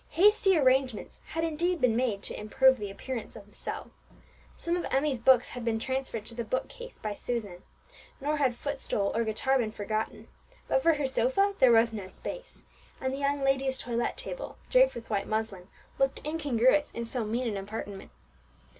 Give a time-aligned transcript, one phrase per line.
[0.13, 3.91] Hasty arrangements had indeed been made to improve the appearance of the cell.
[4.57, 7.61] Some of Emmie's books had been transferred to the bookcase by Susan,
[8.19, 10.27] nor had footstool or guitar been forgotten;
[10.67, 12.63] but for her sofa there was no space,
[12.99, 15.67] and the young lady's toilette table, draped with white muslin,
[15.99, 18.09] looked incongruous in so mean an apartment.